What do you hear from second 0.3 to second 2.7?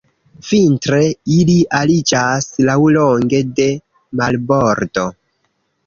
Vintre ili ariĝas